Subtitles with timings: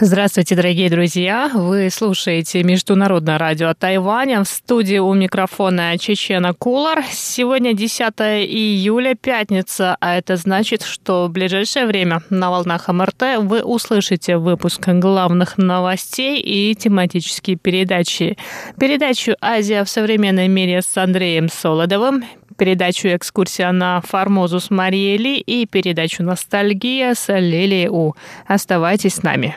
[0.00, 1.50] Здравствуйте, дорогие друзья!
[1.52, 4.44] Вы слушаете Международное радио Тайваня.
[4.44, 7.02] В студии у микрофона Чечена Кулар.
[7.10, 13.64] Сегодня 10 июля, пятница, а это значит, что в ближайшее время на волнах МРТ вы
[13.64, 18.38] услышите выпуск главных новостей и тематические передачи.
[18.78, 22.22] Передачу «Азия в современном мире» с Андреем Солодовым,
[22.56, 28.14] передачу «Экскурсия на Формозу» с Марией Ли и передачу «Ностальгия» с Лилией У.
[28.46, 29.56] Оставайтесь с нами.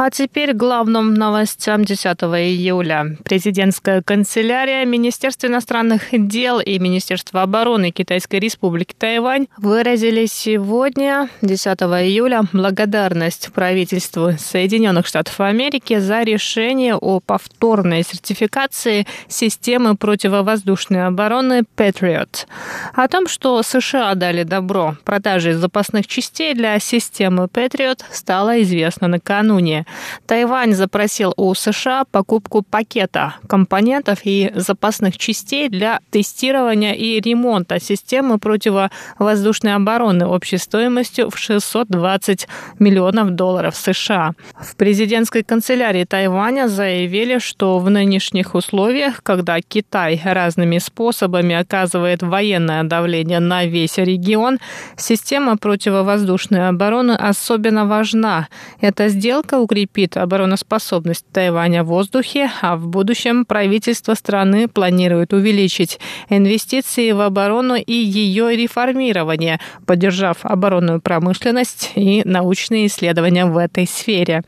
[0.00, 3.16] А теперь главным новостям 10 июля.
[3.24, 12.42] Президентская канцелярия, Министерство иностранных дел и Министерство обороны Китайской Республики Тайвань выразили сегодня, 10 июля,
[12.52, 22.46] благодарность правительству Соединенных Штатов Америки за решение о повторной сертификации системы противовоздушной обороны Patriot.
[22.94, 29.86] О том, что США дали добро продаже запасных частей для системы Patriot, стало известно накануне.
[30.26, 38.38] Тайвань запросил у США покупку пакета компонентов и запасных частей для тестирования и ремонта системы
[38.38, 44.32] противовоздушной обороны общей стоимостью в 620 миллионов долларов США.
[44.60, 52.84] В президентской канцелярии Тайваня заявили, что в нынешних условиях, когда Китай разными способами оказывает военное
[52.84, 54.58] давление на весь регион,
[54.96, 58.48] система противовоздушной обороны особенно важна.
[58.80, 66.00] Эта сделка укрепит укрепит обороноспособность Тайваня в воздухе, а в будущем правительство страны планирует увеличить
[66.28, 74.42] инвестиции в оборону и ее реформирование, поддержав оборонную промышленность и научные исследования в этой сфере.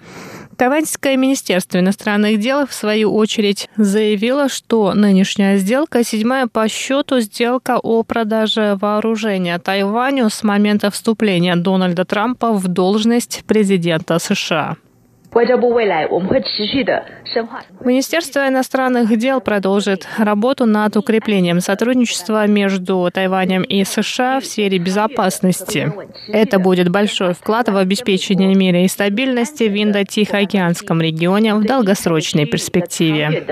[0.57, 7.79] Тайваньское министерство иностранных дел, в свою очередь, заявило, что нынешняя сделка– седьмая по счету сделка
[7.79, 14.77] о продаже вооружения Тайваню с момента вступления Дональда Трампа в должность президента США.
[17.85, 25.93] Министерство иностранных дел продолжит работу над укреплением сотрудничества между Тайванем и США в сфере безопасности.
[26.29, 33.45] Это будет большой вклад в обеспечение мира и стабильности в Индо-Тихоокеанском регионе в долгосрочной перспективе.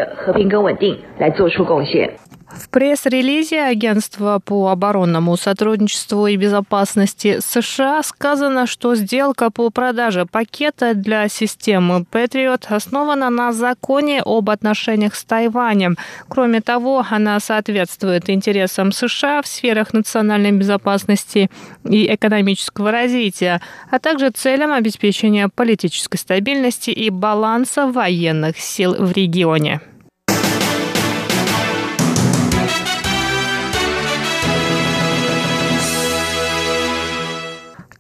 [2.50, 10.94] В пресс-релизе Агентства по оборонному сотрудничеству и безопасности США сказано, что сделка по продаже пакета
[10.94, 15.98] для системы Patriot основана на законе об отношениях с Тайванем.
[16.28, 21.50] Кроме того, она соответствует интересам США в сферах национальной безопасности
[21.84, 23.60] и экономического развития,
[23.90, 29.82] а также целям обеспечения политической стабильности и баланса военных сил в регионе.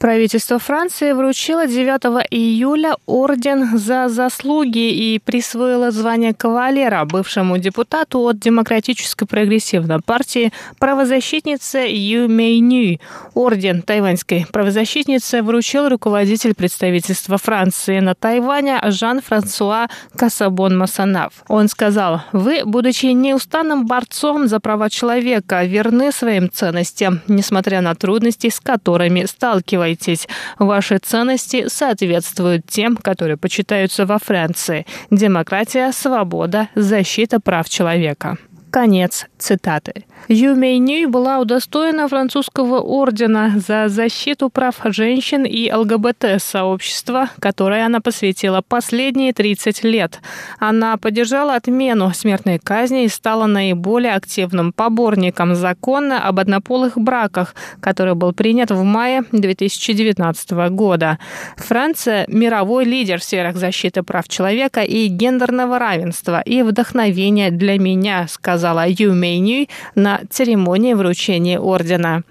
[0.01, 8.39] Правительство Франции вручило 9 июля орден за заслуги и присвоило звание кавалера бывшему депутату от
[8.39, 12.99] Демократической прогрессивной партии правозащитнице Ю Мейню.
[13.35, 21.45] Орден тайваньской правозащитницы вручил руководитель представительства Франции на Тайване Жан-Франсуа Касабон Масанав.
[21.47, 28.49] Он сказал, «Вы, будучи неустанным борцом за права человека, верны своим ценностям, несмотря на трудности,
[28.49, 30.29] с которыми сталкиваетесь сталкиваетесь.
[30.59, 34.87] Ваши ценности соответствуют тем, которые почитаются во Франции.
[35.11, 38.39] Демократия, свобода, защита прав человека.
[38.71, 40.05] Конец цитаты.
[40.29, 48.63] Ю Мейнюй была удостоена французского ордена за защиту прав женщин и ЛГБТ-сообщества, которое она посвятила
[48.67, 50.21] последние 30 лет.
[50.61, 58.15] Она поддержала отмену смертной казни и стала наиболее активным поборником закона об однополых браках, который
[58.15, 61.19] был принят в мае 2019 года.
[61.57, 68.29] Франция– мировой лидер в сферах защиты прав человека и гендерного равенства и вдохновение для меня,
[68.61, 72.23] сказала Ю Мейнюй на на церемонии вручения ордена.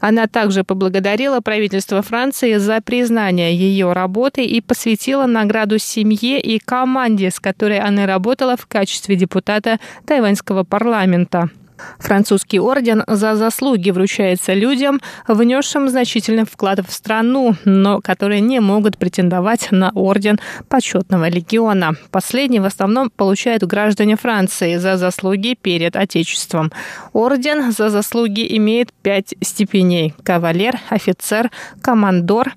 [0.00, 7.30] Она также поблагодарила правительство Франции за признание ее работы и посвятила награду семье и команде,
[7.30, 11.50] с которой она работала в качестве депутата тайваньского парламента.
[11.98, 18.98] Французский орден за заслуги вручается людям, внесшим значительный вклад в страну, но которые не могут
[18.98, 20.38] претендовать на орден
[20.68, 21.92] почетного легиона.
[22.10, 26.72] Последний в основном получают граждане Франции за заслуги перед Отечеством.
[27.12, 31.50] Орден за заслуги имеет пять степеней– кавалер, офицер,
[31.82, 32.54] командор,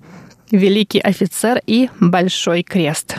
[0.51, 3.17] великий офицер и большой крест.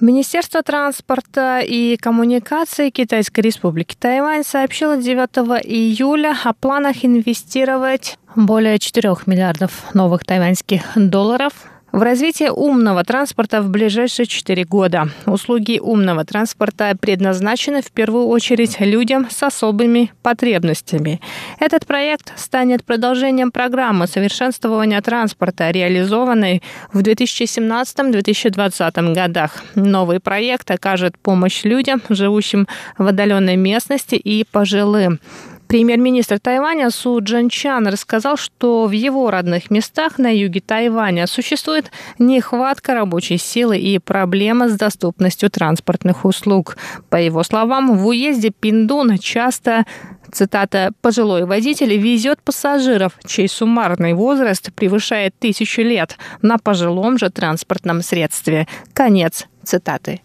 [0.00, 9.16] Министерство транспорта и коммуникации Китайской Республики Тайвань сообщило 9 июля о планах инвестировать более 4
[9.26, 11.52] миллиардов новых тайваньских долларов
[11.92, 15.08] в развитие умного транспорта в ближайшие четыре года.
[15.26, 21.20] Услуги умного транспорта предназначены в первую очередь людям с особыми потребностями.
[21.58, 26.62] Этот проект станет продолжением программы совершенствования транспорта, реализованной
[26.92, 29.64] в 2017-2020 годах.
[29.74, 32.68] Новый проект окажет помощь людям, живущим
[32.98, 35.18] в отдаленной местности и пожилым.
[35.68, 42.94] Премьер-министр Тайваня Су Джанчан рассказал, что в его родных местах на юге Тайваня существует нехватка
[42.94, 46.78] рабочей силы и проблема с доступностью транспортных услуг.
[47.10, 49.84] По его словам, в уезде Пиндун часто
[50.32, 58.02] Цитата «Пожилой водитель везет пассажиров, чей суммарный возраст превышает тысячу лет на пожилом же транспортном
[58.02, 58.66] средстве».
[58.92, 60.20] Конец цитаты.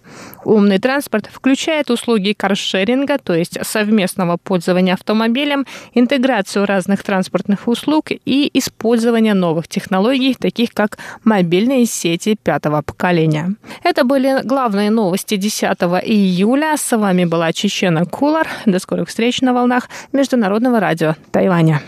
[0.46, 8.50] Умный транспорт включает услуги каршеринга, то есть совместного пользования автомобилем, интеграцию разных транспортных услуг и
[8.54, 13.56] использование новых технологий, таких как мобильные сети пятого поколения.
[13.84, 15.64] Это были главные новости 10
[16.06, 16.76] июля.
[16.78, 18.48] С вами была Чечена Кулар.
[18.66, 21.82] До скорых встреч на волнах Международного радио Тайваня.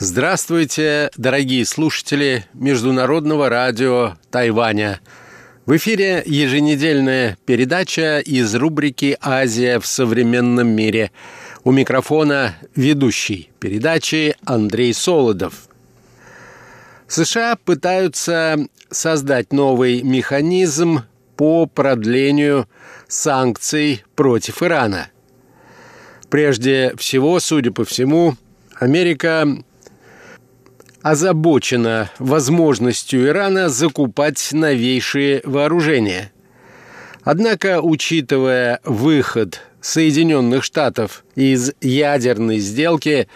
[0.00, 5.00] Здравствуйте, дорогие слушатели Международного радио Тайваня.
[5.66, 11.10] В эфире еженедельная передача из рубрики «Азия в современном мире».
[11.64, 15.68] У микрофона ведущий передачи Андрей Солодов.
[17.08, 21.02] США пытаются создать новый механизм
[21.36, 22.68] по продлению
[23.08, 25.08] санкций против Ирана.
[26.30, 28.36] Прежде всего, судя по всему,
[28.76, 29.44] Америка
[31.02, 36.32] озабочена возможностью Ирана закупать новейшие вооружения.
[37.22, 43.28] Однако, учитывая выход Соединенных Штатов из ядерной сделки,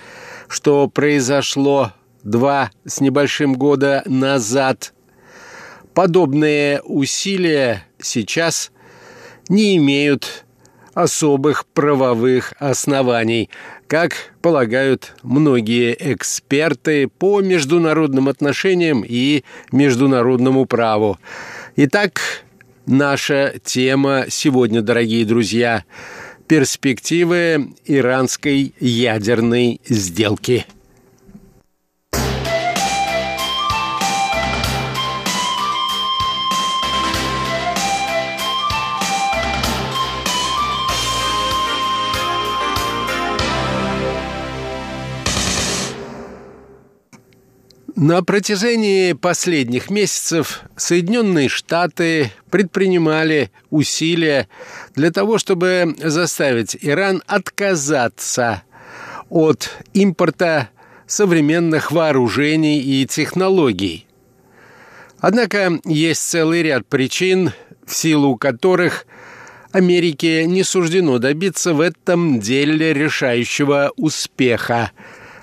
[0.49, 1.92] что произошло
[2.25, 4.92] два с небольшим года назад,
[5.95, 8.71] подобные усилия сейчас
[9.49, 10.45] не имеют
[10.95, 13.50] особых правовых оснований,
[13.92, 21.18] как полагают многие эксперты по международным отношениям и международному праву.
[21.76, 22.22] Итак,
[22.87, 25.84] наша тема сегодня, дорогие друзья,
[26.49, 30.64] перспективы иранской ядерной сделки.
[48.02, 54.49] На протяжении последних месяцев Соединенные Штаты предпринимали усилия
[54.97, 58.64] для того, чтобы заставить Иран отказаться
[59.30, 60.71] от импорта
[61.06, 64.09] современных вооружений и технологий.
[65.21, 67.52] Однако есть целый ряд причин,
[67.87, 69.06] в силу которых
[69.71, 74.90] Америке не суждено добиться в этом деле решающего успеха–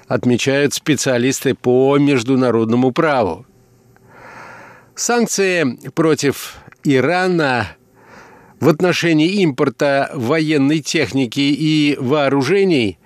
[0.10, 3.46] отмечают специалисты по международному праву.
[4.96, 7.70] Санкции против Ирана
[8.60, 12.98] в отношении импорта военной техники и вооружений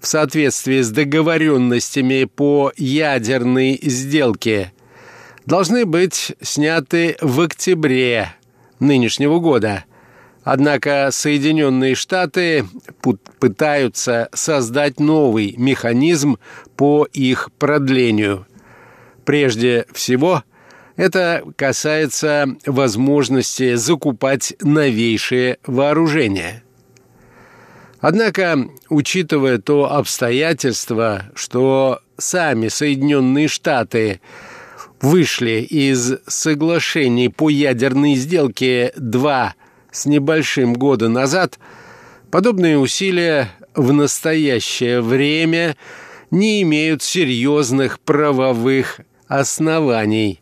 [0.00, 4.72] в соответствии с договоренностями по ядерной сделке
[5.46, 8.28] должны быть сняты в октябре
[8.78, 9.84] нынешнего года–
[10.44, 12.66] Однако Соединенные Штаты
[13.40, 16.38] пытаются создать новый механизм
[16.76, 18.46] по их продлению.
[19.24, 20.44] Прежде всего,
[20.96, 26.62] это касается возможности закупать новейшие вооружения.
[28.00, 34.20] Однако, учитывая то обстоятельство, что сами Соединенные Штаты
[35.00, 39.54] вышли из соглашений по ядерной сделке 2
[39.94, 41.58] с небольшим года назад,
[42.30, 45.76] подобные усилия в настоящее время
[46.30, 50.40] не имеют серьезных правовых оснований.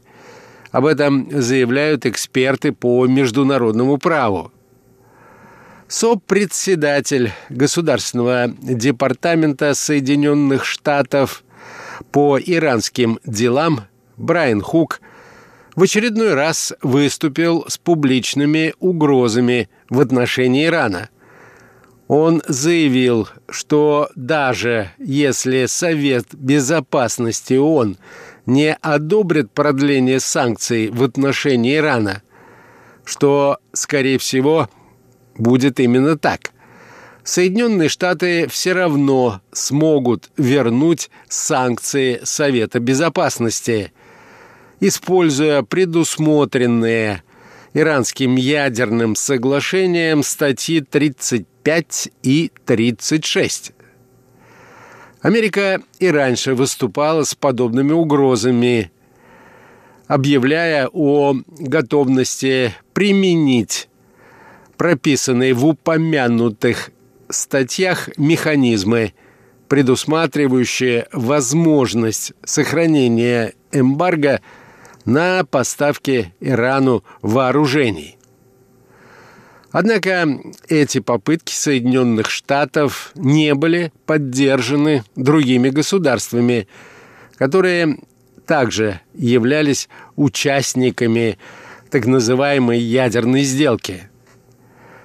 [0.71, 4.51] Об этом заявляют эксперты по международному праву.
[5.87, 11.45] СОП-председатель Государственного департамента Соединенных Штатов
[12.11, 13.83] по иранским делам
[14.17, 15.03] Брайан Хук–
[15.75, 21.09] в очередной раз выступил с публичными угрозами в отношении Ирана.
[22.09, 27.97] Он заявил, что даже если Совет Безопасности ООН
[28.45, 32.23] не одобрит продление санкций в отношении Ирана,
[33.05, 34.69] что, скорее всего,
[35.37, 36.51] будет именно так.
[37.25, 43.93] Соединенные Штаты все равно смогут вернуть санкции Совета Безопасности–
[44.83, 47.23] используя предусмотренные
[47.73, 53.73] иранским ядерным соглашением статьи 35 и 36.
[55.21, 58.91] Америка и раньше выступала с подобными угрозами,
[60.09, 63.89] объявляя о готовности применить
[64.77, 66.91] прописанные в упомянутых
[67.29, 69.15] статьях механизмы,
[69.69, 74.41] предусматривающие возможность сохранения эмбарго–
[75.05, 78.19] на поставки Ирану вооружений.
[79.71, 80.29] Однако
[80.69, 86.69] эти попытки Соединенных Штатов не были поддержаны другими государствами,
[87.37, 87.99] которые
[88.47, 91.39] также являлись участниками
[91.91, 94.11] так называемой ядерной сделки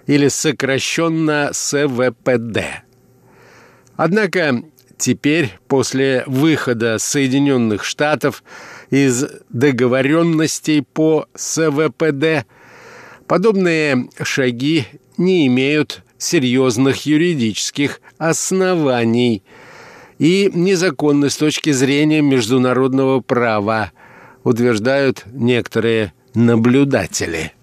[0.05, 2.83] или сокращенно СВПД.
[3.95, 4.63] Однако
[4.97, 8.43] теперь, после выхода Соединенных Штатов
[8.89, 12.45] из договоренностей по СВПД,
[13.27, 14.85] подобные шаги
[15.17, 19.43] не имеют серьезных юридических оснований
[20.19, 23.91] и незаконны с точки зрения международного права,
[24.43, 27.53] утверждают некоторые наблюдатели.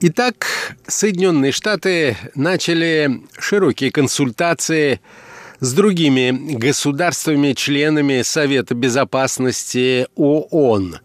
[0.00, 0.46] Итак,
[0.86, 5.00] Соединенные Штаты начали широкие консультации
[5.58, 11.00] с другими государствами, членами Совета Безопасности ООН.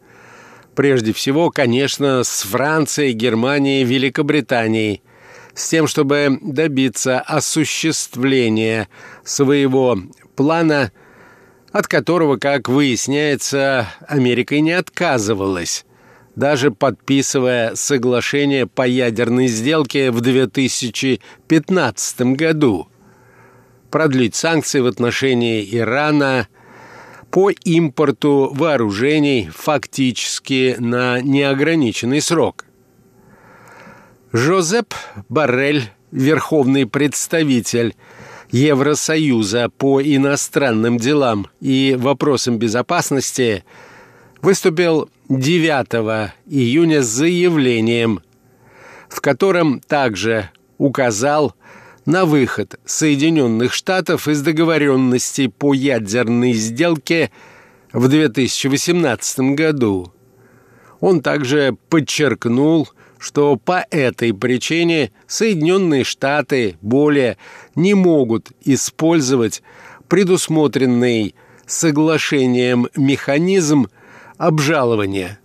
[0.75, 5.01] Прежде всего, конечно, с Францией, Германией, Великобританией,
[5.55, 8.87] с тем, чтобы добиться осуществления
[9.23, 9.97] своего
[10.35, 10.91] плана,
[11.71, 15.83] от которого, как выясняется, Америка и не отказывалась
[16.35, 22.87] даже подписывая соглашение по ядерной сделке в 2015 году,
[23.91, 26.47] продлить санкции в отношении Ирана
[27.29, 32.65] по импорту вооружений фактически на неограниченный срок.
[34.31, 34.93] Жозеп
[35.29, 37.95] Баррель, верховный представитель
[38.51, 43.63] Евросоюза по иностранным делам и вопросам безопасности,
[44.43, 48.19] выступил 9 июня с заявлением,
[49.07, 51.55] в котором также указал
[52.05, 57.31] на выход Соединенных Штатов из договоренности по ядерной сделке
[57.93, 60.13] в 2018 году.
[60.99, 67.37] Он также подчеркнул, что по этой причине Соединенные Штаты более
[67.75, 69.63] не могут использовать
[70.09, 71.33] предусмотренный
[71.65, 73.87] соглашением механизм
[74.37, 75.39] обжалования,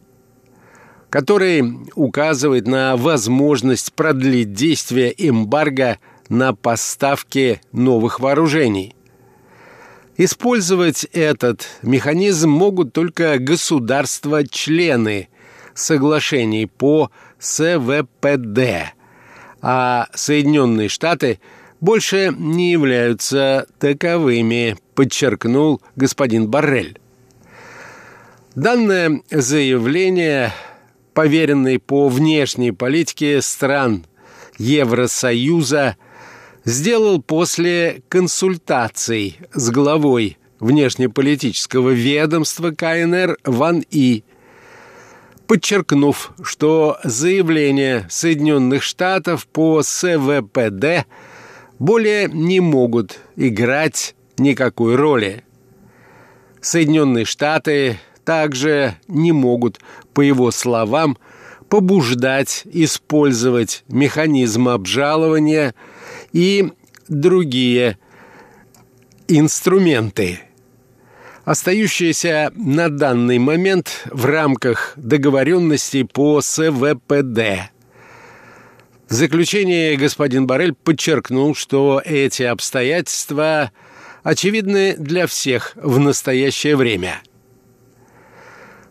[1.10, 1.64] который
[1.94, 8.94] указывает на возможность продлить действие эмбарго на поставки новых вооружений.
[10.16, 15.28] Использовать этот механизм могут только государства-члены
[15.74, 18.94] соглашений по СВПД,
[19.62, 21.38] а Соединенные Штаты
[21.80, 26.98] больше не являются таковыми, подчеркнул господин Баррель.
[28.58, 30.52] Данное заявление,
[31.14, 34.04] поверенный по внешней политике стран
[34.58, 35.96] Евросоюза,
[36.64, 44.24] сделал после консультаций с главой внешнеполитического ведомства КНР Ван И,
[45.46, 51.06] подчеркнув, что заявления Соединенных Штатов по СВПД
[51.78, 55.44] более не могут играть никакой роли.
[56.60, 59.80] Соединенные Штаты также не могут,
[60.12, 61.16] по его словам,
[61.70, 65.74] побуждать использовать механизм обжалования
[66.34, 66.70] и
[67.08, 67.96] другие
[69.28, 70.40] инструменты–
[71.46, 77.70] остающиеся на данный момент в рамках договоренности по СВПД.
[79.08, 83.72] В заключение господин Барель подчеркнул, что эти обстоятельства
[84.22, 87.22] очевидны для всех в настоящее время.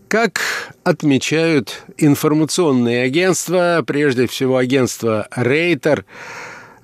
[0.07, 0.39] Как
[0.83, 6.05] отмечают информационные агентства, прежде всего агентство Рейтер,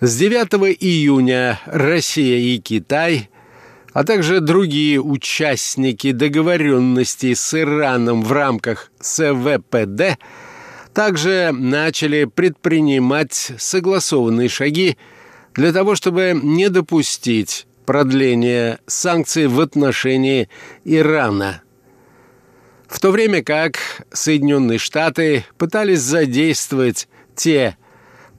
[0.01, 3.29] с 9 июня Россия и Китай
[3.93, 10.17] а также другие участники договоренности с Ираном в рамках СВПД
[10.93, 14.97] также начали предпринимать согласованные шаги
[15.53, 20.49] для того, чтобы не допустить продления санкций в отношении
[20.85, 21.62] Ирана.
[22.93, 23.79] В то время как
[24.13, 27.75] Соединенные Штаты пытались задействовать те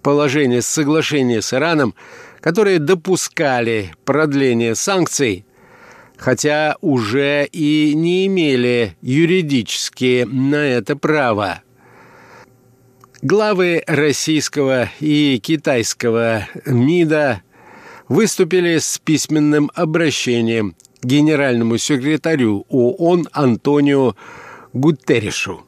[0.01, 1.93] положения соглашения с Ираном,
[2.41, 5.45] которые допускали продление санкций,
[6.17, 11.61] хотя уже и не имели юридически на это право.
[13.23, 17.43] Главы российского и китайского МИДа
[18.09, 24.15] выступили с письменным обращением генеральному секретарю ООН Антонио
[24.75, 25.63] Гутерришу.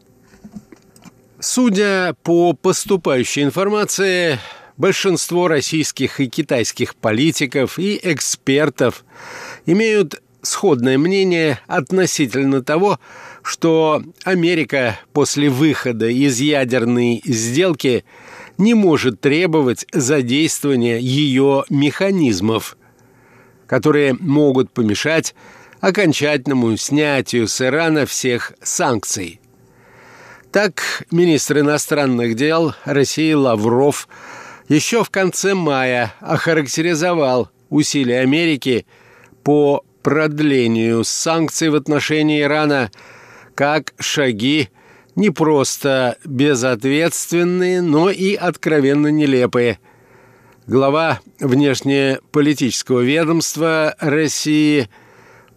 [1.39, 4.41] Судя по поступающей информации,
[4.77, 9.05] большинство российских и китайских политиков и экспертов
[9.65, 12.99] имеют сходное мнение относительно того,
[13.43, 18.05] что Америка после выхода из ядерной сделки
[18.59, 22.77] не может требовать задействования ее механизмов,
[23.69, 25.37] которые могут помешать
[25.87, 29.41] окончательному снятию с Ирана всех санкций.
[30.53, 34.09] Так, министр иностранных дел России Лавров–
[34.69, 38.85] еще в конце мая охарактеризовал усилия Америки
[39.45, 42.91] по продлению санкций в отношении Ирана
[43.55, 44.71] как шаги
[45.15, 49.79] не просто безответственные, но и откровенно нелепые.
[50.67, 54.89] Глава внешнеполитического ведомства России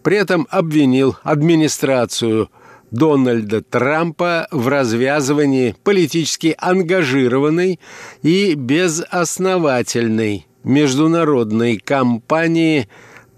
[0.02, 2.50] при этом обвинил администрацию–
[2.90, 7.78] Дональда Трампа в развязывании политически ангажированной
[8.22, 12.88] и безосновательной международной кампании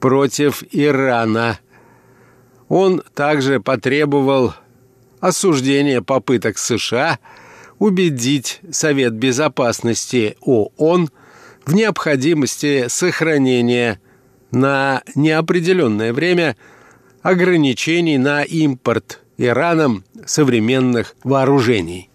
[0.01, 1.59] против Ирана.
[2.69, 4.55] Он также потребовал
[5.21, 7.19] осуждения попыток США
[7.79, 11.11] убедить Совет Безопасности ООН
[11.67, 14.01] в необходимости сохранения
[14.53, 16.57] на неопределенное время
[17.23, 22.12] ограничений на импорт Ираном современных вооружений.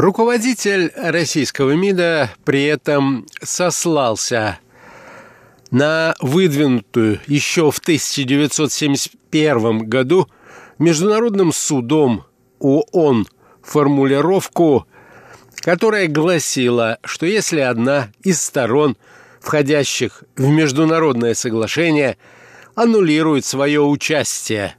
[0.00, 4.58] Руководитель российского МИДа при этом сослался
[5.70, 10.26] на выдвинутую еще в 1971 году
[10.78, 12.24] Международным судом
[12.60, 13.26] ООН
[13.60, 14.86] формулировку,
[15.56, 18.96] которая гласила, что если одна из сторон,
[19.38, 22.16] входящих в международное соглашение,
[22.74, 24.76] аннулирует свое участие,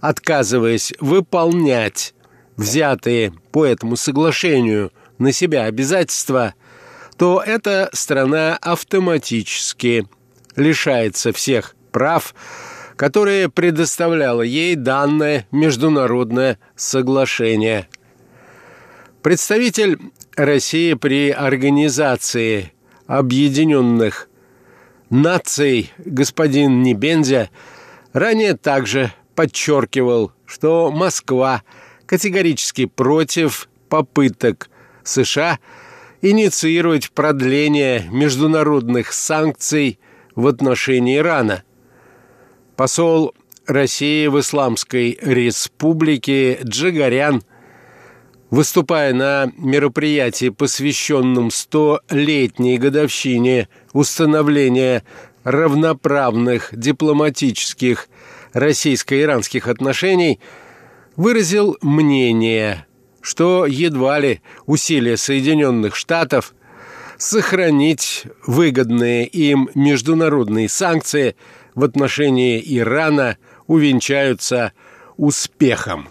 [0.00, 2.14] отказываясь выполнять
[2.62, 6.54] взятые по этому соглашению на себя обязательства,
[7.18, 10.06] то эта страна автоматически
[10.56, 12.34] лишается всех прав,
[12.96, 17.88] которые предоставляло ей данное международное соглашение.
[19.22, 19.98] Представитель
[20.36, 22.72] России при Организации
[23.06, 24.28] Объединенных
[25.10, 27.50] Наций господин Небензя
[28.12, 31.62] ранее также подчеркивал, что Москва
[32.12, 34.68] категорически против попыток
[35.02, 35.58] США
[36.20, 39.98] инициировать продление международных санкций
[40.34, 41.62] в отношении Ирана.
[42.76, 43.34] Посол
[43.66, 47.42] России в Исламской Республике Джигарян,
[48.50, 55.02] выступая на мероприятии, посвященном 100-летней годовщине установления
[55.44, 58.06] равноправных дипломатических
[58.52, 60.40] российско-иранских отношений,
[61.16, 62.86] выразил мнение,
[63.20, 66.54] что едва ли усилия Соединенных Штатов
[67.18, 71.36] сохранить выгодные им международные санкции
[71.74, 74.72] в отношении Ирана увенчаются
[75.16, 76.08] успехом.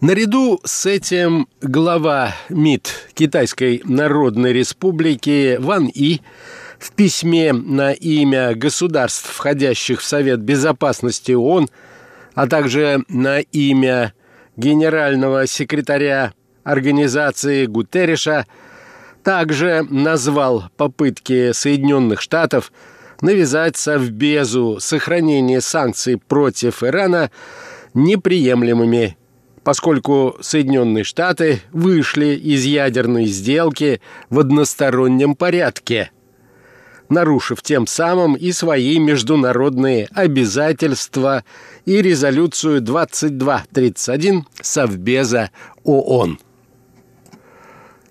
[0.00, 6.20] Наряду с этим глава МИД Китайской Народной Республики Ван И
[6.78, 11.70] в письме на имя государств, входящих в Совет Безопасности ООН,
[12.34, 14.12] а также на имя
[14.56, 16.32] генерального секретаря
[16.64, 18.46] организации Гутерриша–
[19.24, 22.70] также назвал попытки Соединенных Штатов
[23.22, 27.30] навязать Совбезу сохранение санкций против Ирана
[27.94, 29.16] неприемлемыми,
[29.64, 36.10] поскольку Соединенные Штаты вышли из ядерной сделки в одностороннем порядке,
[37.08, 41.44] нарушив тем самым и свои международные обязательства
[41.84, 45.50] и резолюцию 2231 Совбеза
[45.84, 46.38] ООН.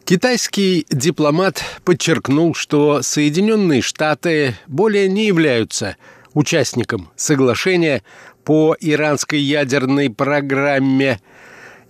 [0.05, 5.95] Китайский дипломат подчеркнул, что Соединенные Штаты более не являются
[6.33, 8.03] участником соглашения
[8.43, 11.21] по иранской ядерной программе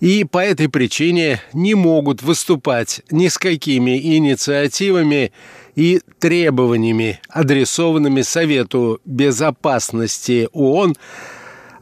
[0.00, 5.32] и по этой причине не могут выступать ни с какими инициативами
[5.74, 10.96] и требованиями, адресованными Совету Безопасности ООН,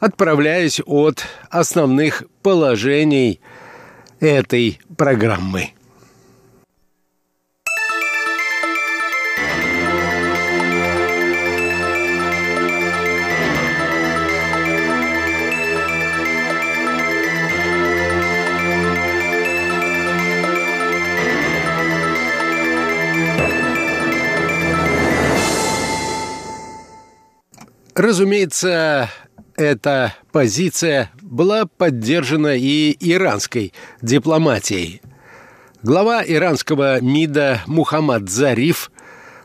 [0.00, 3.40] отправляясь от основных положений
[4.20, 5.70] этой программы.
[27.94, 29.11] Разумеется,
[29.55, 35.02] эта позиция была поддержана и иранской дипломатией.
[35.83, 38.90] Глава иранского МИДа Мухаммад Зариф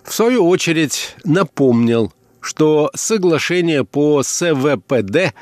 [0.04, 5.34] в свою очередь напомнил, что соглашение по СВПД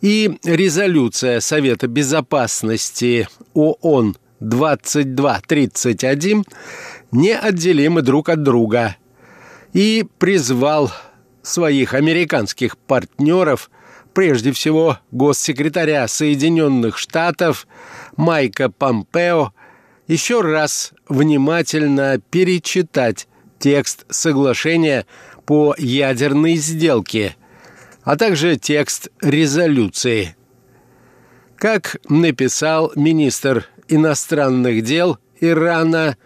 [0.00, 6.44] и резолюция Совета Безопасности ООН 2231
[7.10, 8.94] неотделимы друг от друга
[9.72, 10.92] и призвал
[11.46, 13.70] своих американских партнеров,
[14.12, 17.66] прежде всего госсекретаря Соединенных Штатов
[18.16, 19.52] Майка Помпео,
[20.08, 23.28] еще раз внимательно перечитать
[23.58, 25.06] текст соглашения
[25.46, 27.36] по ядерной сделке,
[28.02, 30.36] а также текст резолюции.
[31.56, 36.16] Как написал министр иностранных дел Ирана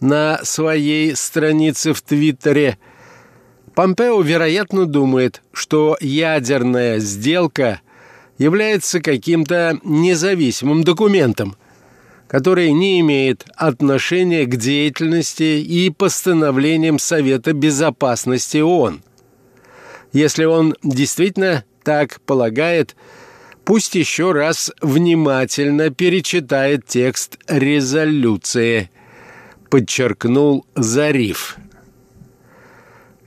[0.00, 2.76] на своей странице в Твиттере–
[3.78, 7.80] Помпео, вероятно, думает, что ядерная сделка
[8.36, 11.54] является каким-то независимым документом,
[12.26, 19.00] который не имеет отношения к деятельности и постановлениям Совета Безопасности ООН.
[20.12, 22.96] Если он действительно так полагает,
[23.64, 28.90] пусть еще раз внимательно перечитает текст резолюции,
[29.70, 31.58] подчеркнул Зариф.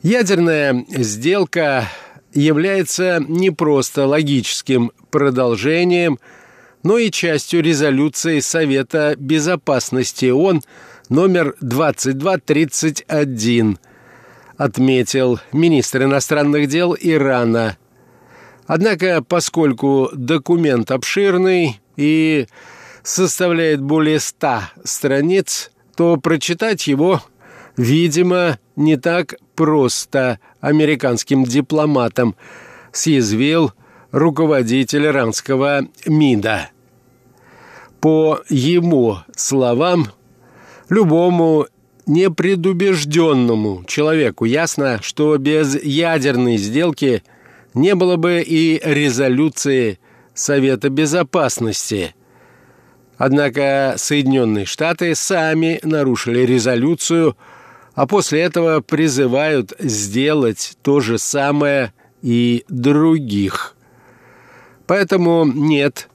[0.04, 1.88] Ядерная сделка
[2.34, 6.18] является не просто логическим продолжением
[6.84, 10.64] но и частью резолюции Совета Безопасности ООН
[11.10, 13.78] номер 2231,
[14.58, 17.78] отметил министр иностранных дел Ирана.
[18.66, 22.48] Однако, поскольку документ обширный и
[23.04, 27.22] составляет более ста страниц, то прочитать его,
[27.82, 32.36] видимо, не так просто американским дипломатам,
[32.91, 33.72] съязвил
[34.12, 36.70] руководитель иранского МИДа.
[38.00, 40.08] По его словам,
[40.89, 41.67] любому
[42.06, 47.24] непредубежденному человеку ясно, что без ядерной сделки
[47.74, 50.00] не было бы и резолюции
[50.34, 52.15] Совета Безопасности.
[53.17, 57.38] Однако Соединенные Штаты сами нарушили резолюцию,
[58.02, 63.76] а после этого призывают сделать то же самое и других.
[64.88, 66.10] Поэтому нет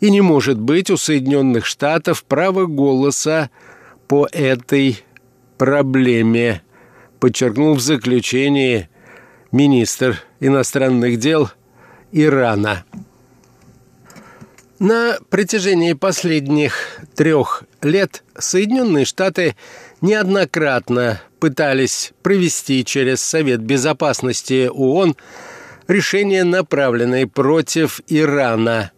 [0.00, 3.50] и не может быть у Соединенных Штатов права голоса
[4.08, 5.04] по этой
[5.58, 6.62] проблеме,
[7.20, 8.88] подчеркнул в заключении
[9.50, 11.50] министр иностранных дел
[12.10, 12.86] Ирана.
[14.78, 19.56] На протяжении последних трех лет Соединенные Штаты
[20.02, 25.16] неоднократно пытались провести через Совет Безопасности ООН
[25.88, 28.92] решения, направленные против Ирана.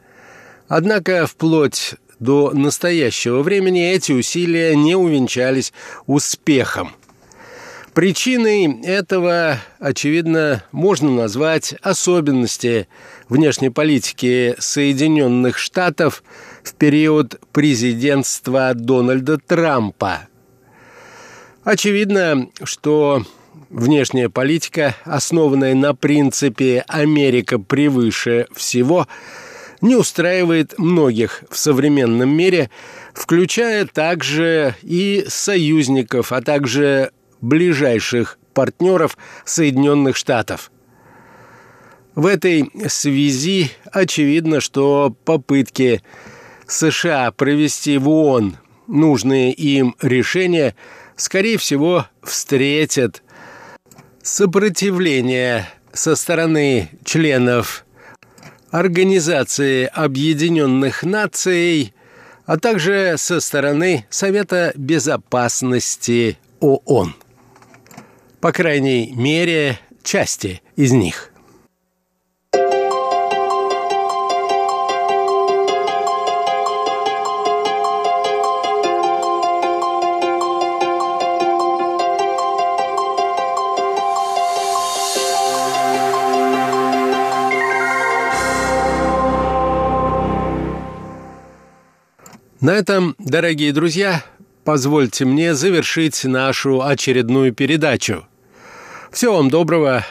[0.66, 5.72] Однако вплоть до настоящего времени эти усилия не увенчались
[6.06, 6.92] успехом.
[7.92, 12.88] Причиной этого, очевидно, можно назвать особенности
[13.28, 16.24] внешней политики Соединенных Штатов
[16.64, 20.26] в период президентства Дональда Трампа.
[21.64, 23.22] Очевидно, что
[23.70, 29.08] внешняя политика, основанная на принципе «Америка превыше всего»,
[29.80, 32.70] не устраивает многих в современном мире,
[33.12, 40.70] включая также и союзников, а также ближайших партнеров Соединенных Штатов.
[42.14, 46.02] В этой связи очевидно, что попытки
[46.66, 50.74] США провести в ООН нужные им решения,
[51.16, 53.22] скорее всего, встретят
[54.22, 57.84] сопротивление со стороны членов
[58.70, 61.94] Организации Объединенных Наций,
[62.46, 67.14] а также со стороны Совета Безопасности ООН
[68.44, 71.32] по крайней мере, части из них.
[92.64, 94.24] На этом, дорогие друзья,
[94.64, 98.26] позвольте мне завершить нашу очередную передачу–
[99.14, 100.04] всего вам доброго,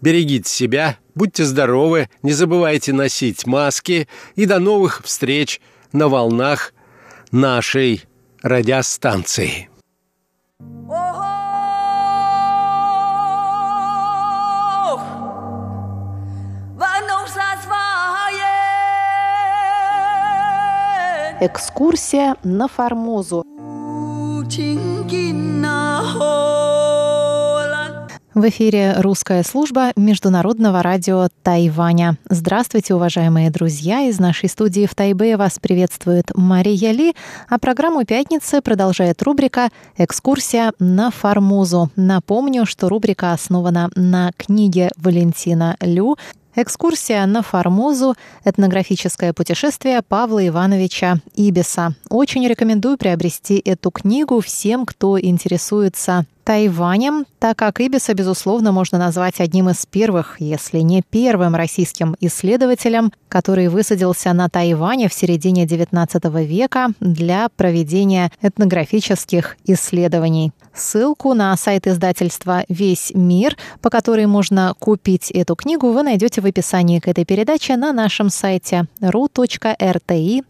[0.00, 5.60] берегите себя, будьте здоровы, не забывайте носить маски и до новых встреч
[5.92, 6.72] на волнах
[7.30, 8.04] нашей
[8.42, 9.68] радиостанции.
[21.40, 23.44] Экскурсия на Формозу.
[28.34, 32.16] В эфире русская служба Международного радио Тайваня.
[32.28, 34.00] Здравствуйте, уважаемые друзья!
[34.08, 37.14] Из нашей студии в Тайбе вас приветствует Мария Ли,
[37.48, 41.90] а программу «Пятницы» продолжает рубрика «Экскурсия на Формозу».
[41.94, 46.16] Напомню, что рубрика основана на книге Валентина Лю
[46.60, 51.94] Экскурсия на Формозу– этнографическое путешествие Павла Ивановича Ибиса.
[52.10, 59.38] Очень рекомендую приобрести эту книгу всем, кто интересуется Тайванем, так как Ибиса, безусловно, можно назвать
[59.38, 66.44] одним из первых, если не первым российским исследователем, который высадился на Тайване в середине XIX
[66.46, 70.52] века для проведения этнографических исследований.
[70.72, 76.47] Ссылку на сайт издательства «Весь мир», по которой можно купить эту книгу, вы найдете в
[76.48, 80.44] описании к этой передаче на нашем сайте ru.rti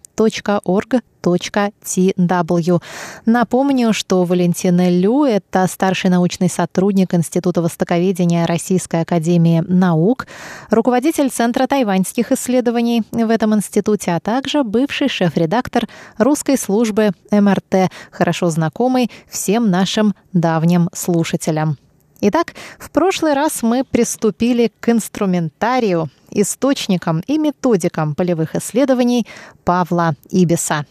[1.24, 2.82] www.org.tw.
[3.26, 10.26] Напомню, что Валентина Лю– это старший научный сотрудник Института востоковедения Российской Академии Наук,
[10.70, 18.50] руководитель Центра тайваньских исследований в этом институте, а также бывший шеф-редактор русской службы МРТ, хорошо
[18.50, 21.78] знакомый всем нашим давним слушателям.
[22.20, 29.26] Итак, в прошлый раз мы приступили к инструментарию, источникам и методикам полевых исследований
[29.64, 30.84] Павла Ибиса.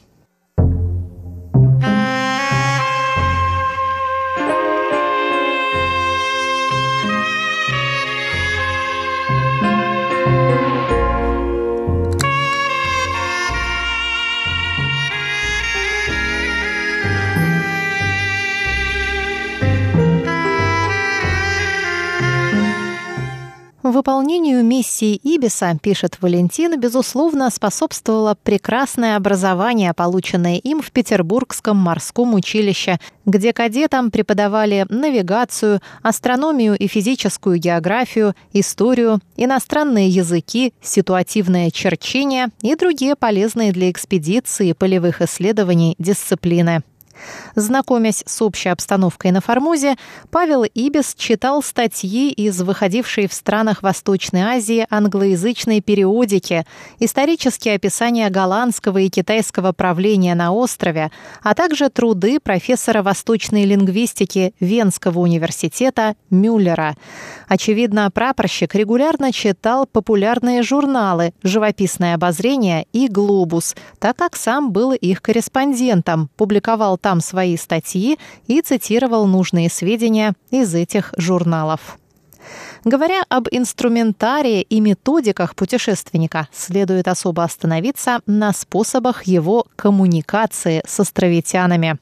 [23.91, 32.99] Выполнению миссии Ибиса, пишет Валентин, безусловно, способствовало прекрасное образование, полученное им в Петербургском морском училище,
[33.25, 43.15] где кадетам преподавали навигацию, астрономию и физическую географию, историю, иностранные языки, ситуативное черчение и другие
[43.15, 46.83] полезные для экспедиции полевых исследований дисциплины.
[47.55, 49.95] Знакомясь с общей обстановкой на Формозе,
[50.31, 56.65] Павел Ибис читал статьи из выходившей в странах Восточной Азии англоязычной периодики,
[56.99, 61.11] исторические описания голландского и китайского правления на острове,
[61.43, 66.95] а также труды профессора восточной лингвистики Венского университета Мюллера.
[67.47, 75.21] Очевидно, прапорщик регулярно читал популярные журналы «Живописное обозрение» и «Глобус», так как сам был их
[75.21, 81.97] корреспондентом, публиковал там свои статьи и цитировал нужные сведения из этих журналов.
[82.83, 91.97] Говоря об инструментарии и методиках путешественника, следует особо остановиться на способах его коммуникации с островитянами.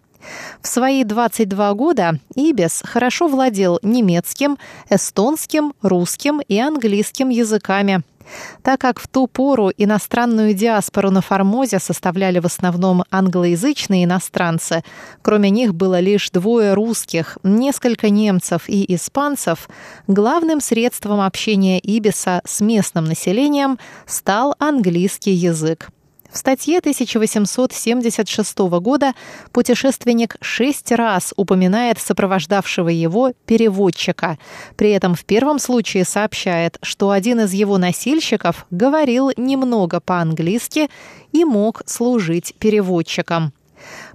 [0.60, 4.58] В свои 22 года Ибис хорошо владел немецким,
[4.90, 8.02] эстонским, русским и английским языками–
[8.64, 14.84] так как в ту пору иностранную диаспору на Формозе составляли в основном англоязычные иностранцы,
[15.22, 19.70] кроме них было лишь двое русских, несколько немцев и испанцев,
[20.08, 25.90] главным средством общения Ибиса с местным населением стал английский язык.
[26.36, 29.14] В статье 1876 года
[29.54, 34.38] путешественник шесть раз упоминает сопровождавшего его переводчика.
[34.76, 40.90] При этом в первом случае сообщает, что один из его носильщиков говорил немного по-английски
[41.32, 43.54] и мог служить переводчиком.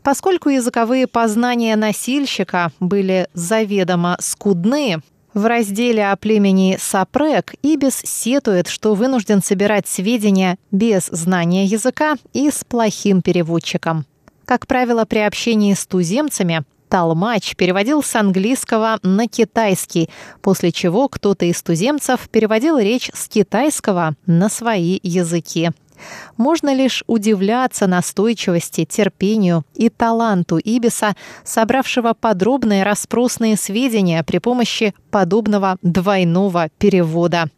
[0.02, 5.00] Поскольку языковые познания носильщика были заведомо скудны,
[5.34, 12.50] в разделе о племени Сапрек Ибис сетует, что вынужден собирать сведения без знания языка и
[12.50, 14.06] с плохим переводчиком.
[14.44, 20.10] Как правило, при общении с туземцами Талмач переводил с английского на китайский,
[20.42, 25.70] после чего кто-то из туземцев переводил речь с китайского на свои языки.
[26.36, 35.76] Можно лишь удивляться настойчивости, терпению и таланту Ибиса, собравшего подробные расспросные сведения при помощи подобного
[35.82, 37.50] двойного перевода.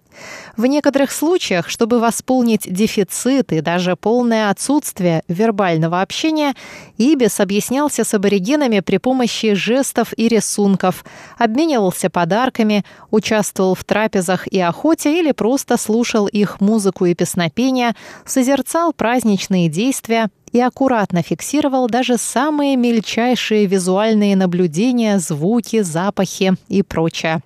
[0.57, 6.55] В некоторых случаях, чтобы восполнить дефицит и даже полное отсутствие вербального общения,
[6.99, 11.05] Ибис объяснялся с аборигенами при помощи жестов и рисунков,
[11.39, 17.95] обменивался подарками, участвовал в трапезах и охоте или просто слушал их музыку и песнопения,
[18.25, 27.41] созерцал праздничные действия, и аккуратно фиксировал даже самые мельчайшие визуальные наблюдения, звуки, запахи и прочее.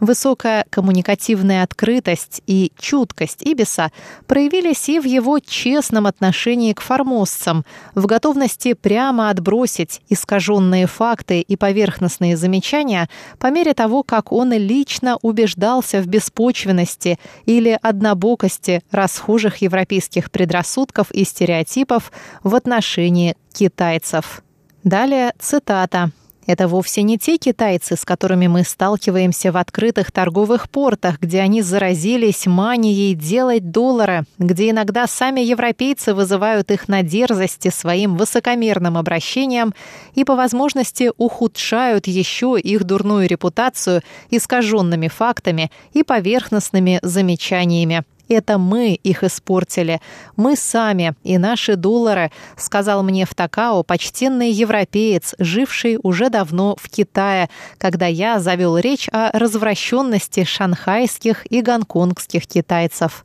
[0.00, 3.90] Высокая коммуникативная открытость и чуткость Ибиса
[4.26, 11.56] проявились и в его честном отношении к формозцам, в готовности прямо отбросить искаженные факты и
[11.56, 20.30] поверхностные замечания по мере того, как он лично убеждался в беспочвенности или однобокости расхожих европейских
[20.30, 24.42] предрассудков и стереотипов в отношении китайцев.
[24.84, 26.12] Далее цитата.
[26.48, 31.60] Это вовсе не те китайцы, с которыми мы сталкиваемся в открытых торговых портах, где они
[31.60, 39.74] заразились манией делать доллары, где иногда сами европейцы вызывают их на дерзости своим высокомерным обращением
[40.14, 48.04] и по возможности ухудшают еще их дурную репутацию искаженными фактами и поверхностными замечаниями.
[48.28, 50.00] Это мы их испортили.
[50.36, 56.88] Мы сами и наши доллары, сказал мне в Такао почтенный европеец, живший уже давно в
[56.88, 63.24] Китае, когда я завел речь о развращенности шанхайских и гонконгских китайцев.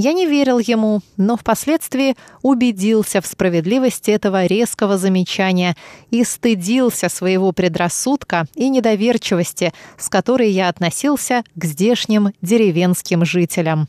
[0.00, 5.74] Я не верил ему, но впоследствии убедился в справедливости этого резкого замечания
[6.12, 13.88] и стыдился своего предрассудка и недоверчивости, с которой я относился к здешним деревенским жителям.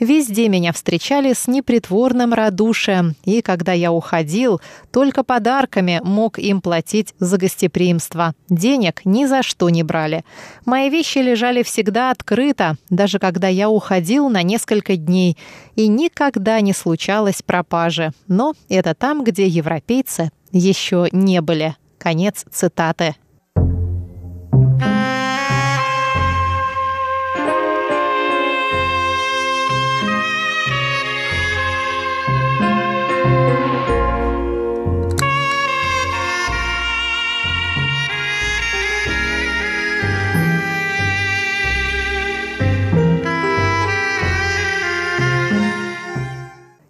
[0.00, 4.60] Везде меня встречали с непритворным радушием, и когда я уходил,
[4.92, 8.34] только подарками мог им платить за гостеприимство.
[8.48, 10.24] Денег ни за что не брали.
[10.64, 15.36] Мои вещи лежали всегда открыто, даже когда я уходил на несколько дней,
[15.74, 18.12] и никогда не случалось пропажи.
[18.28, 21.74] Но это там, где европейцы еще не были.
[21.98, 23.16] Конец цитаты.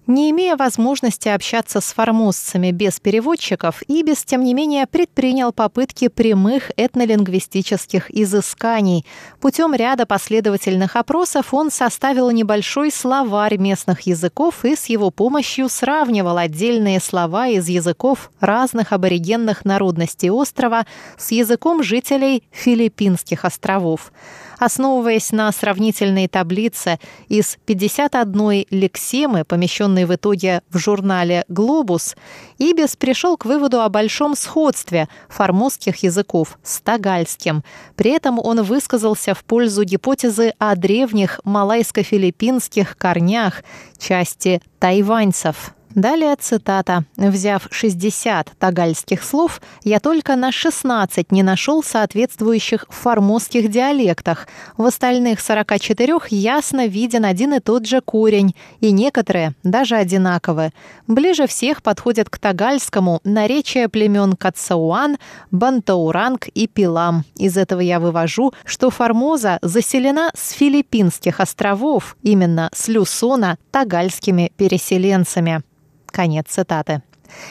[0.09, 6.71] Не имея возможности общаться с формозцами без переводчиков, Ибис, тем не менее, предпринял попытки прямых
[6.79, 9.05] этнолингвистических изысканий.
[9.39, 16.39] Путем ряда последовательных опросов он составил небольшой словарь местных языков и с его помощью сравнивал
[16.39, 20.87] отдельные слова из языков разных аборигенных народностей острова
[21.19, 24.11] с языком жителей Филиппинских островов.
[24.59, 26.99] Основываясь на сравнительной таблице
[27.29, 32.17] из 51 лексемы, помещенной в итоге в журнале «Глобус»,
[32.59, 37.63] Ибис пришел к выводу о большом сходстве формозских языков с тагальским.
[37.95, 43.63] При этом он высказался в пользу гипотезы о древних малайско-филиппинских корнях
[43.99, 45.75] части тайваньцев.
[45.99, 47.03] Далее цитата.
[47.17, 54.47] «Взяв 60 тагальских слов, я только на 16 не нашел соответствующих в формозских диалектах.
[54.77, 60.71] В остальных 44 ясно виден один и тот же корень, и некоторые даже одинаковы.
[61.09, 65.19] Ближе всех подходят к тагальскому наречия племен Кацауан,
[65.51, 67.25] Бантауранг и Пилам.
[67.35, 75.65] Из этого я вывожу, что Формоза заселена с филиппинских островов, именно с Люсона, тагальскими переселенцами.
[76.19, 77.01] Конец цитаты.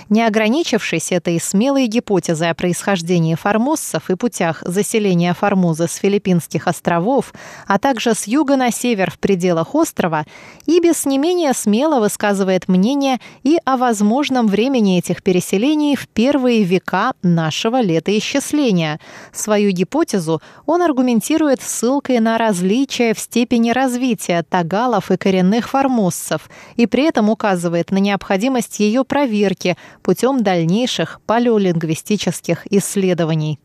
[0.09, 7.34] Не ограничившись этой смелой гипотезой о происхождении формоссов и путях заселения Формозы с Филиппинских островов,
[7.67, 10.25] а также с юга на север в пределах острова,
[10.65, 17.13] Ибис не менее смело высказывает мнение и о возможном времени этих переселений в первые века
[17.21, 18.99] нашего летоисчисления.
[19.34, 26.86] Свою гипотезу он аргументирует ссылкой на различия в степени развития тагалов и коренных формоссов и
[26.86, 29.66] при этом указывает на необходимость ее проверки
[30.01, 33.59] путем дальнейших палеолингвистических исследований.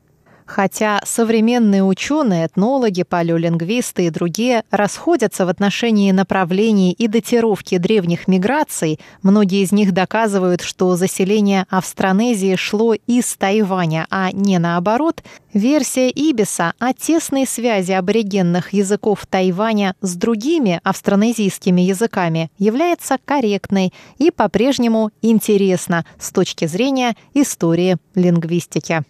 [0.46, 8.98] Хотя современные ученые, этнологи, палеолингвисты и другие расходятся в отношении направлений и датировки древних миграций,
[9.22, 15.22] многие из них доказывают, что заселение Австронезии шло из Тайваня, а не наоборот,
[15.54, 24.30] версия Ибиса о тесной связи аборигенных языков Тайваня с другими австронезийскими языками является корректной и
[24.30, 29.04] по-прежнему интересна с точки зрения истории лингвистики.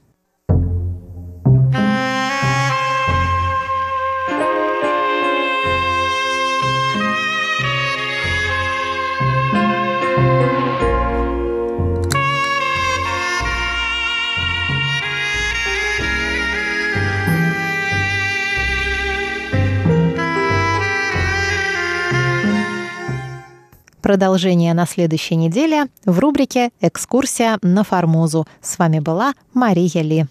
[24.03, 28.49] Продолжение на следующей неделе в рубрике «Экскурсия на Формозу».
[28.61, 30.27] С вами была Мария Ли.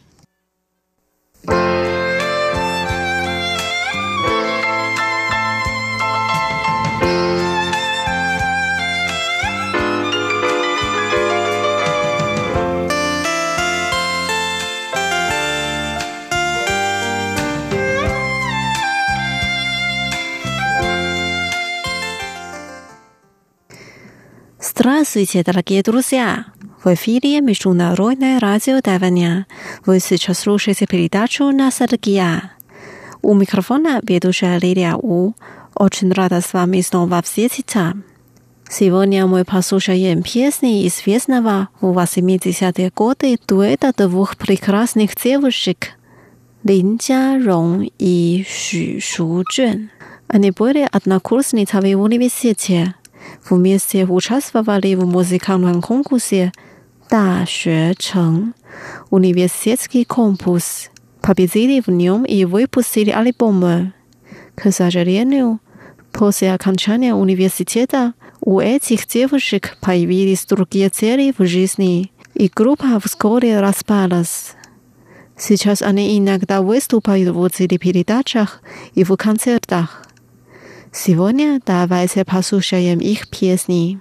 [24.81, 26.45] Здравствуйте, дорогие друзья!
[26.83, 29.45] В эфире Международное радио Тайваня.
[29.85, 32.53] Вы сейчас слушаете передачу «Ностальгия».
[33.21, 35.35] У микрофона ведущая Лилия У.
[35.75, 37.93] Очень рада с вами снова встретиться.
[38.67, 45.89] Сегодня мы послушаем песни известного в 80-е годы дуэта двух прекрасных девушек
[46.63, 49.89] Лин Jiarong и Xu Shuzhen.
[50.27, 52.95] Они были однокурсницами в университете.
[53.49, 56.51] Вместе участвовали в музыкальном конкурсе
[57.09, 58.53] «Да Чэн»
[59.09, 60.89] университетский компус.
[61.21, 63.93] Победили в нем и выпустили альбомы.
[64.55, 65.59] К сожалению,
[66.11, 74.55] после окончания университета у этих девушек появились другие цели в жизни, и группа вскоре распалась.
[75.37, 78.61] Сейчас они иногда выступают в телепередачах
[78.93, 80.05] и в концертах.
[80.93, 83.99] Сегодня давайте послушаем их песни.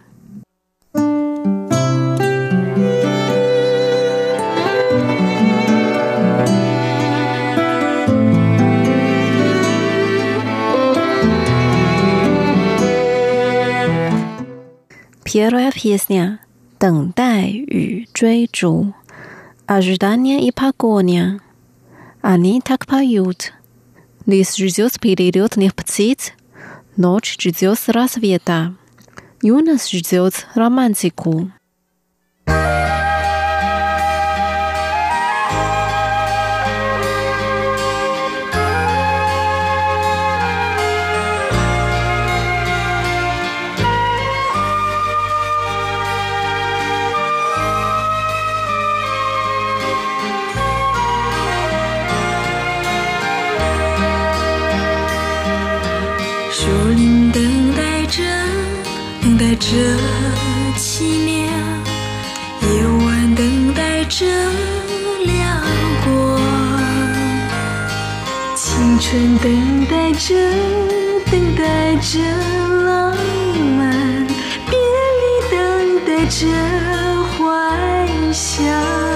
[15.22, 16.40] Первая песня
[16.78, 18.92] «等待与追逐»
[19.66, 21.40] «Ожидание и погоня»
[22.20, 23.52] Они так поют.
[24.26, 26.32] Лес ждет перелетных птиц,
[27.02, 28.74] Ночь ждет рассвета.
[29.40, 31.50] Юность ждет романтику.
[59.60, 59.76] 这
[60.78, 61.36] 凄凉
[62.62, 64.26] 夜晚等待着
[65.26, 65.62] 亮
[66.02, 66.40] 光
[68.56, 70.34] 青春等待着
[71.30, 72.18] 等待着
[72.84, 73.14] 浪
[73.76, 74.26] 漫
[74.66, 74.78] 别
[75.20, 76.46] 离等待着
[77.36, 79.09] 幻想。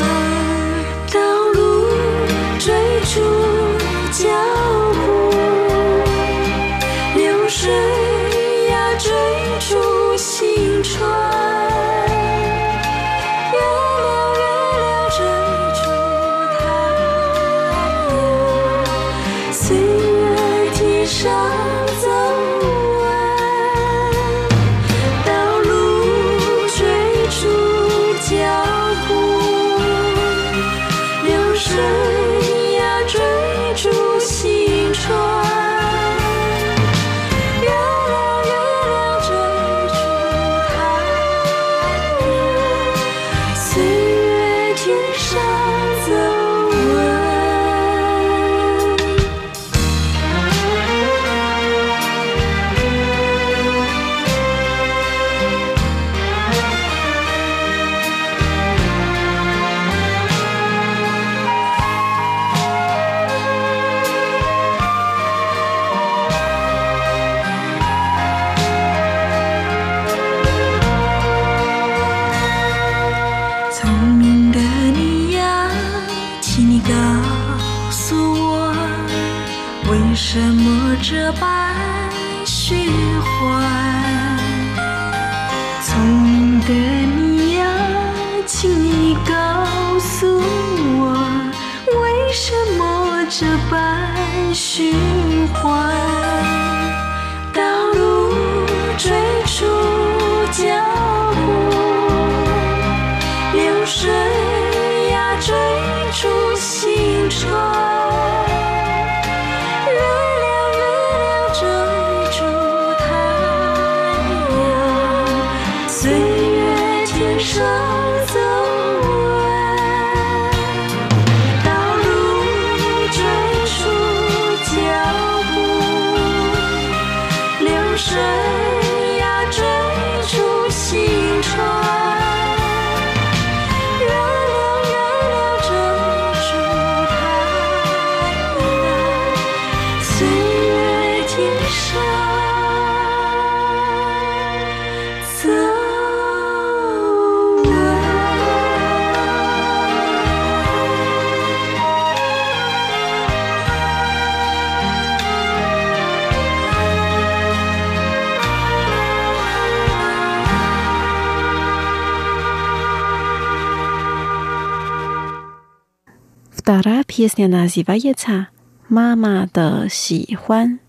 [167.16, 168.48] Песня называется
[168.88, 170.80] «Мама да сихуан»,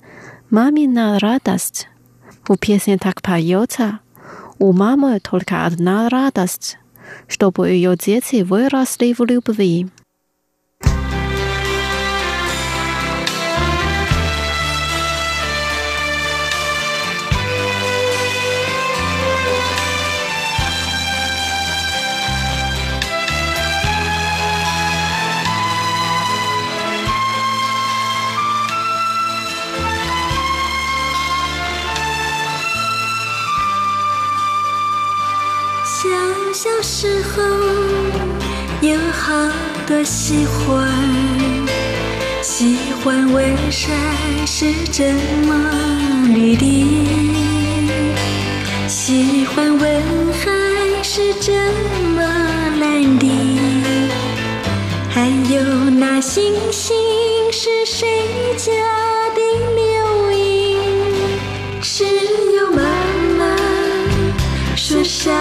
[0.49, 1.87] «Мамина радость».
[2.47, 3.99] В песне так поется
[4.57, 6.79] «У мамы только одна радость»,
[7.27, 9.87] чтобы ее дети выросли в любви.
[37.05, 37.43] 时候
[38.81, 39.35] 有好
[39.85, 40.91] 多喜欢，
[42.41, 43.95] 喜欢问山
[44.47, 45.13] 是这
[45.45, 45.53] 么
[46.33, 46.65] 绿的，
[48.87, 50.01] 喜欢问
[50.33, 50.49] 海
[51.03, 51.53] 是这
[52.15, 52.23] 么
[52.79, 53.27] 蓝的，
[55.11, 56.95] 还有那星星
[57.51, 58.07] 是谁
[58.57, 58.71] 家
[59.35, 59.41] 的
[59.75, 60.79] 流萤，
[61.83, 62.03] 只
[62.55, 62.81] 有妈
[63.37, 63.55] 妈
[64.75, 65.35] 说想。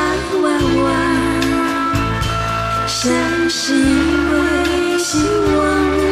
[3.67, 6.07] 是因为希望而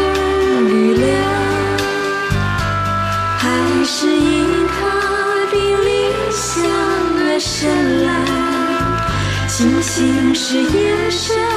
[0.70, 1.04] 力量
[3.36, 3.44] 还
[3.84, 4.72] 是因他
[5.50, 5.86] 的理
[6.30, 6.40] 想
[7.18, 7.52] 而生
[8.06, 8.08] 来？
[9.46, 11.51] 星星是夜深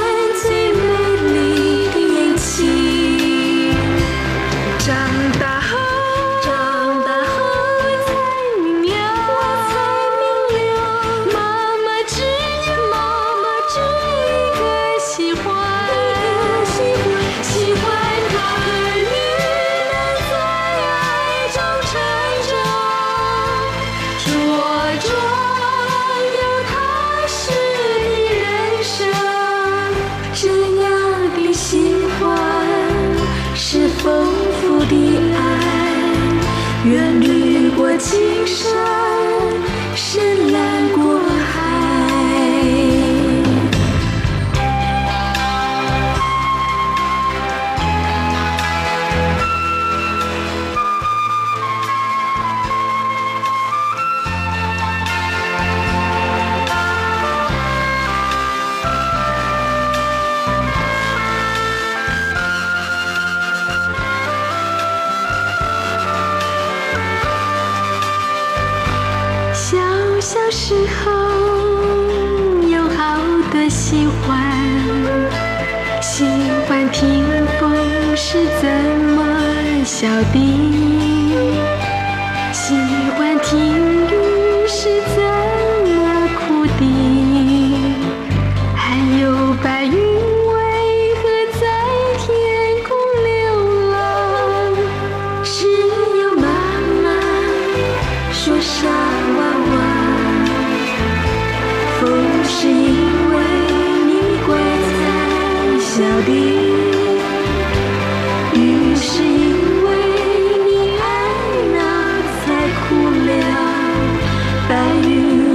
[114.68, 114.74] 白
[115.08, 115.45] 云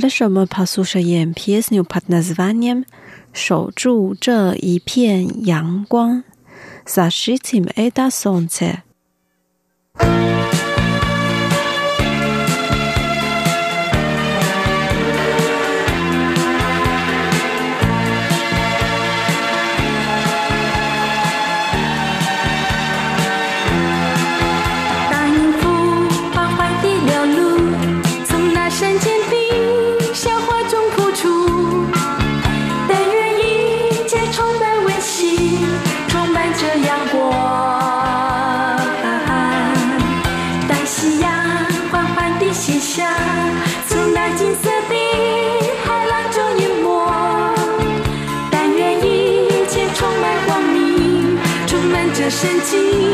[0.00, 2.84] 拉什莫尔帕苏什耶皮斯纽帕纳斯瓦尼姆，
[3.32, 6.24] 守住这一片阳光，
[6.84, 8.78] 撒什提姆埃达松泽。
[52.42, 53.11] 神经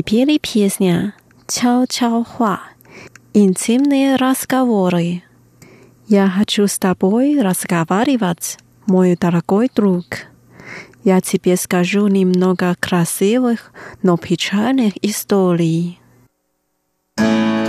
[0.00, 1.12] Теперь песня
[1.46, 2.60] «Чао-чао-хуа»
[3.34, 5.22] «Интимные разговоры».
[6.08, 10.06] Я хочу с тобой разговаривать, мой дорогой друг.
[11.04, 16.00] Я тебе скажу немного красивых, но печальных историй.
[17.18, 17.59] thank you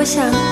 [0.00, 0.49] 我想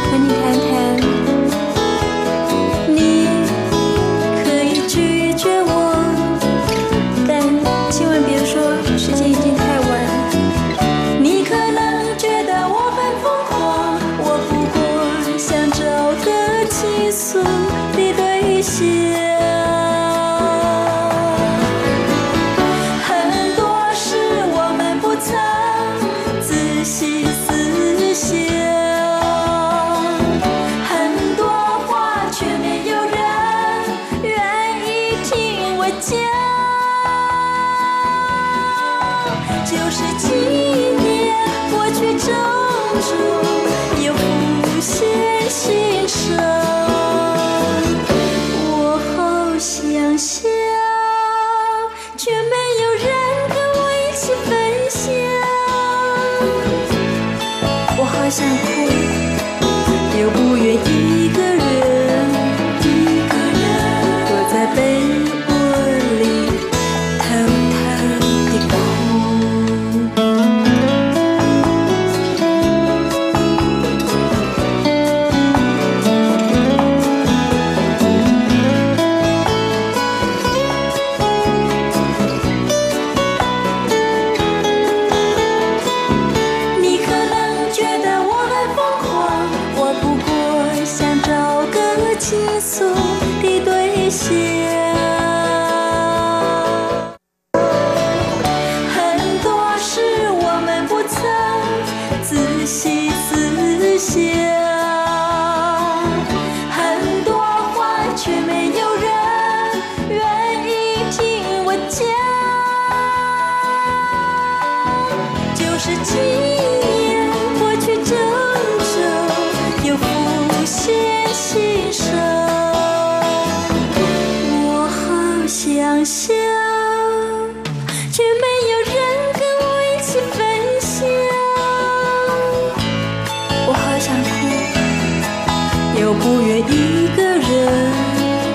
[136.10, 137.44] 我不愿一个人。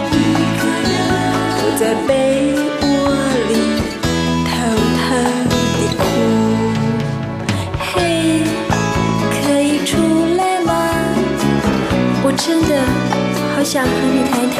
[0.10, 0.18] 一
[0.58, 0.92] 个人
[1.60, 2.10] 躲在被
[2.82, 2.84] 窝
[3.48, 3.52] 里
[4.50, 4.52] 偷
[4.98, 5.06] 偷
[5.78, 6.02] 的哭。
[7.80, 7.86] 嘿
[9.30, 9.92] 可以出
[10.36, 10.72] 来吗？
[12.24, 12.72] 我真的
[13.56, 14.58] 好想和你谈谈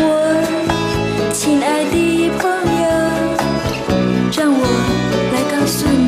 [0.00, 0.02] 我
[1.34, 1.94] 亲爱的
[2.38, 2.48] 朋
[2.80, 2.86] 友
[4.32, 4.62] 让我
[5.34, 6.07] 来告诉你